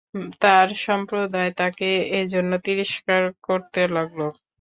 তার 0.41 0.67
সম্প্রদায় 0.85 1.51
তাকে 1.59 1.89
এ 2.11 2.31
জন্য 2.33 2.51
তিরস্কার 2.65 3.21
করতে 3.43 3.81
লাগল। 3.95 4.19